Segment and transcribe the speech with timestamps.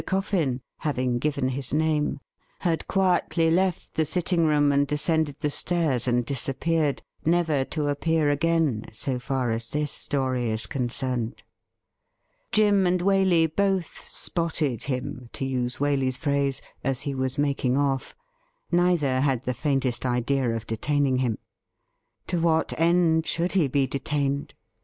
[0.07, 2.19] Coffin, having given his name,
[2.61, 8.31] had quietly left the sitting room and descended the stairs and disappeared, never to appear
[8.31, 11.43] again, so far as this story is concerned.
[12.51, 18.15] Jim and Waley both' spotted' him, to use Waley's phrase, as he was making off;
[18.71, 21.37] neither had the faintest idea of detaining him.
[22.25, 24.55] To what end should he be detained